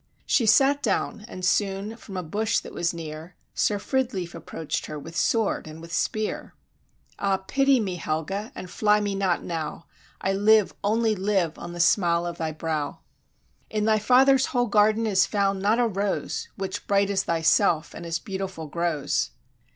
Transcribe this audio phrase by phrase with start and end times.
[0.25, 4.97] She sat down, and soon, from a bush that was near, Sir Fridleif approach'd her
[4.97, 6.55] with sword and with spear:
[7.19, 9.85] "Ah, pity me, Helga, and fly me not now,
[10.19, 13.01] I live, only live, on the smile of thy brow:
[13.69, 18.03] "In thy father's whole garden is found not a rose, Which bright as thyself, and
[18.03, 19.29] as beautiful grows."